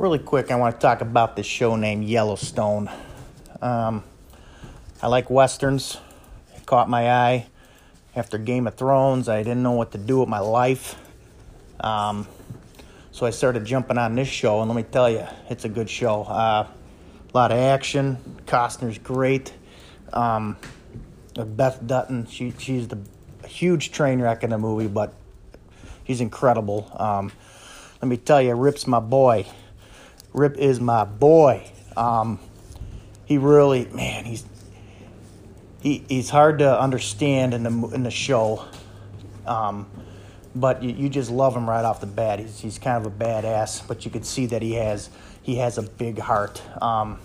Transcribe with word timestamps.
really 0.00 0.18
quick, 0.18 0.50
I 0.50 0.56
want 0.56 0.74
to 0.74 0.80
talk 0.80 1.02
about 1.02 1.36
this 1.36 1.44
show 1.44 1.76
named 1.76 2.04
Yellowstone. 2.04 2.90
Um, 3.60 4.02
I 5.02 5.08
like 5.08 5.28
westerns. 5.28 5.98
It 6.56 6.64
caught 6.64 6.88
my 6.88 7.10
eye 7.10 7.46
after 8.16 8.38
Game 8.38 8.66
of 8.66 8.76
Thrones. 8.76 9.28
I 9.28 9.42
didn't 9.42 9.62
know 9.62 9.72
what 9.72 9.92
to 9.92 9.98
do 9.98 10.20
with 10.20 10.28
my 10.30 10.38
life. 10.38 10.98
Um, 11.80 12.26
so 13.12 13.26
I 13.26 13.30
started 13.30 13.66
jumping 13.66 13.98
on 13.98 14.14
this 14.14 14.26
show, 14.26 14.60
and 14.60 14.70
let 14.70 14.76
me 14.76 14.84
tell 14.84 15.10
you, 15.10 15.26
it's 15.50 15.66
a 15.66 15.68
good 15.68 15.90
show. 15.90 16.22
Uh, 16.22 16.66
a 16.66 17.36
lot 17.36 17.52
of 17.52 17.58
action. 17.58 18.16
Costner's 18.46 18.96
great. 18.96 19.52
Um, 20.14 20.56
Beth 21.34 21.86
Dutton, 21.86 22.26
she, 22.26 22.54
she's 22.56 22.88
the 22.88 22.98
huge 23.46 23.92
train 23.92 24.22
wreck 24.22 24.44
in 24.44 24.48
the 24.48 24.58
movie, 24.58 24.88
but 24.88 25.12
he's 26.04 26.22
incredible. 26.22 26.90
Um, 26.98 27.30
let 28.00 28.08
me 28.08 28.16
tell 28.16 28.40
you, 28.40 28.54
Rip's 28.54 28.86
my 28.86 29.00
boy. 29.00 29.44
Rip 30.32 30.56
is 30.56 30.80
my 30.80 31.04
boy. 31.04 31.70
Um, 31.96 32.38
he 33.24 33.38
really, 33.38 33.86
man, 33.86 34.24
he's 34.24 34.44
he, 35.80 36.04
he's 36.08 36.28
hard 36.28 36.58
to 36.58 36.80
understand 36.80 37.54
in 37.54 37.62
the 37.62 37.70
in 37.94 38.02
the 38.02 38.10
show, 38.10 38.64
um, 39.46 39.86
but 40.54 40.82
you, 40.82 40.90
you 40.90 41.08
just 41.08 41.30
love 41.30 41.56
him 41.56 41.68
right 41.68 41.84
off 41.84 42.00
the 42.00 42.06
bat. 42.06 42.38
He's 42.38 42.60
he's 42.60 42.78
kind 42.78 43.04
of 43.04 43.12
a 43.12 43.16
badass, 43.16 43.86
but 43.86 44.04
you 44.04 44.10
can 44.10 44.22
see 44.22 44.46
that 44.46 44.62
he 44.62 44.74
has 44.74 45.10
he 45.42 45.56
has 45.56 45.78
a 45.78 45.82
big 45.82 46.18
heart. 46.18 46.62
Um, 46.82 47.18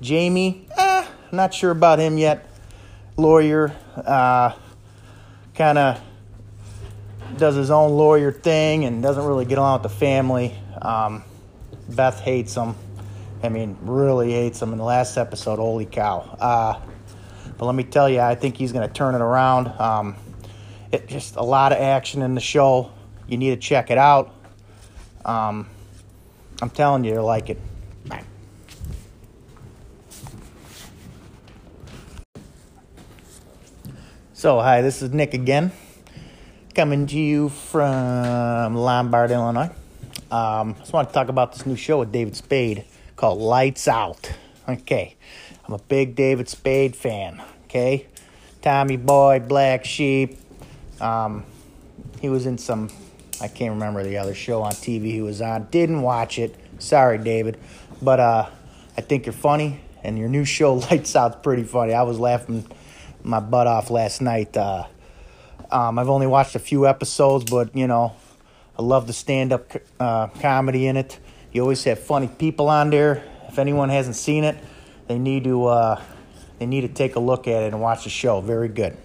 Jamie, 0.00 0.66
eh, 0.76 1.06
not 1.32 1.52
sure 1.52 1.70
about 1.70 1.98
him 1.98 2.18
yet. 2.18 2.46
Lawyer, 3.16 3.74
uh, 3.96 4.52
kind 5.54 5.76
of 5.76 6.00
does 7.36 7.56
his 7.56 7.70
own 7.70 7.92
lawyer 7.92 8.32
thing 8.32 8.84
and 8.84 9.02
doesn't 9.02 9.24
really 9.24 9.44
get 9.44 9.58
along 9.58 9.82
with 9.82 9.90
the 9.90 9.98
family. 9.98 10.54
Um, 10.80 11.24
Beth 11.88 12.20
hates 12.20 12.54
him. 12.54 12.74
I 13.42 13.48
mean, 13.48 13.76
really 13.82 14.32
hates 14.32 14.60
him 14.60 14.72
in 14.72 14.78
the 14.78 14.84
last 14.84 15.16
episode. 15.16 15.58
Holy 15.58 15.86
cow. 15.86 16.36
Uh, 16.40 16.80
but 17.56 17.66
let 17.66 17.74
me 17.74 17.84
tell 17.84 18.08
you, 18.08 18.20
I 18.20 18.34
think 18.34 18.56
he's 18.56 18.72
going 18.72 18.86
to 18.86 18.92
turn 18.92 19.14
it 19.14 19.20
around. 19.20 19.68
Um, 19.80 20.16
it 20.92 21.08
just 21.08 21.36
a 21.36 21.42
lot 21.42 21.72
of 21.72 21.78
action 21.78 22.22
in 22.22 22.34
the 22.34 22.40
show. 22.40 22.90
You 23.26 23.36
need 23.36 23.50
to 23.50 23.56
check 23.56 23.90
it 23.90 23.98
out. 23.98 24.34
Um, 25.24 25.68
I'm 26.62 26.70
telling 26.70 27.04
you, 27.04 27.14
you'll 27.14 27.24
like 27.24 27.50
it. 27.50 27.58
Bye. 28.06 28.24
So, 34.32 34.60
hi, 34.60 34.82
this 34.82 35.02
is 35.02 35.10
Nick 35.10 35.34
again, 35.34 35.72
coming 36.74 37.06
to 37.08 37.18
you 37.18 37.48
from 37.48 38.76
Lombard, 38.76 39.30
Illinois. 39.30 39.70
Um, 40.30 40.74
I 40.76 40.80
just 40.80 40.92
want 40.92 41.08
to 41.08 41.14
talk 41.14 41.28
about 41.28 41.52
this 41.52 41.64
new 41.64 41.74
show 41.76 42.00
with 42.00 42.12
David 42.12 42.36
Spade 42.36 42.84
called 43.16 43.40
Lights 43.40 43.88
Out. 43.88 44.30
Okay, 44.68 45.16
I'm 45.66 45.72
a 45.72 45.78
big 45.78 46.16
David 46.16 46.50
Spade 46.50 46.94
fan. 46.94 47.40
Okay, 47.64 48.06
Tommy 48.60 48.98
Boy, 48.98 49.40
Black 49.40 49.86
Sheep. 49.86 50.36
Um, 51.00 51.44
he 52.20 52.28
was 52.28 52.44
in 52.44 52.58
some, 52.58 52.90
I 53.40 53.48
can't 53.48 53.72
remember 53.72 54.02
the 54.02 54.18
other 54.18 54.34
show 54.34 54.60
on 54.60 54.72
TV 54.72 55.04
he 55.04 55.22
was 55.22 55.40
on. 55.40 55.68
Didn't 55.70 56.02
watch 56.02 56.38
it. 56.38 56.54
Sorry, 56.78 57.16
David, 57.16 57.58
but 58.02 58.20
uh, 58.20 58.50
I 58.98 59.00
think 59.00 59.24
you're 59.24 59.32
funny, 59.32 59.80
and 60.04 60.18
your 60.18 60.28
new 60.28 60.44
show 60.44 60.74
Lights 60.90 61.16
Out's 61.16 61.36
pretty 61.42 61.64
funny. 61.64 61.94
I 61.94 62.02
was 62.02 62.18
laughing 62.18 62.66
my 63.22 63.40
butt 63.40 63.66
off 63.66 63.88
last 63.88 64.20
night. 64.20 64.54
Uh, 64.54 64.84
um, 65.70 65.98
I've 65.98 66.10
only 66.10 66.26
watched 66.26 66.54
a 66.54 66.58
few 66.58 66.86
episodes, 66.86 67.50
but 67.50 67.74
you 67.74 67.86
know, 67.86 68.14
I 68.78 68.82
love 68.82 69.08
the 69.08 69.12
stand-up 69.12 69.72
uh, 69.98 70.28
comedy 70.28 70.86
in 70.86 70.96
it. 70.96 71.18
You 71.52 71.62
always 71.62 71.82
have 71.84 71.98
funny 71.98 72.28
people 72.28 72.68
on 72.68 72.90
there. 72.90 73.24
If 73.48 73.58
anyone 73.58 73.88
hasn't 73.88 74.14
seen 74.14 74.44
it, 74.44 74.56
they 75.08 75.18
need 75.18 75.44
to 75.44 75.66
uh, 75.66 76.00
they 76.58 76.66
need 76.66 76.82
to 76.82 76.88
take 76.88 77.16
a 77.16 77.20
look 77.20 77.48
at 77.48 77.62
it 77.62 77.72
and 77.72 77.80
watch 77.80 78.04
the 78.04 78.10
show. 78.10 78.40
Very 78.40 78.68
good. 78.68 78.96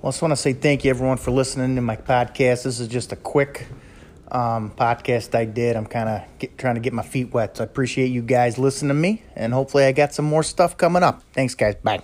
Well, 0.00 0.08
I 0.08 0.10
just 0.10 0.22
want 0.22 0.32
to 0.32 0.36
say 0.36 0.52
thank 0.52 0.84
you 0.84 0.90
everyone 0.90 1.18
for 1.18 1.30
listening 1.30 1.76
to 1.76 1.82
my 1.82 1.96
podcast. 1.96 2.64
This 2.64 2.80
is 2.80 2.88
just 2.88 3.12
a 3.12 3.16
quick 3.16 3.66
um, 4.30 4.70
podcast 4.70 5.34
I 5.34 5.44
did. 5.44 5.76
I'm 5.76 5.86
kind 5.86 6.08
of 6.08 6.56
trying 6.56 6.76
to 6.76 6.80
get 6.80 6.92
my 6.92 7.02
feet 7.02 7.32
wet. 7.32 7.58
So 7.58 7.64
I 7.64 7.66
appreciate 7.66 8.06
you 8.06 8.22
guys 8.22 8.58
listening 8.58 8.88
to 8.88 8.94
me, 8.94 9.22
and 9.36 9.52
hopefully 9.52 9.84
I 9.84 9.92
got 9.92 10.14
some 10.14 10.24
more 10.24 10.42
stuff 10.42 10.76
coming 10.76 11.02
up. 11.02 11.22
Thanks, 11.34 11.54
guys. 11.54 11.74
Bye. 11.76 12.02